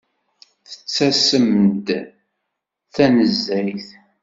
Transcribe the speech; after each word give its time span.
Tettasem-d 0.69 1.87
tanezzayt. 2.93 3.89